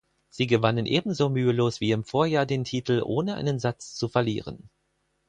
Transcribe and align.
Sie 0.31 0.47
gewannen 0.47 0.87
ebenso 0.87 1.29
mühelos 1.29 1.79
wie 1.79 1.91
im 1.91 2.03
Vorjahr 2.03 2.47
den 2.47 2.63
Titel 2.63 3.03
ohne 3.05 3.35
einen 3.35 3.59
Satz 3.59 3.93
zu 3.93 4.07
verlieren. 4.07 4.67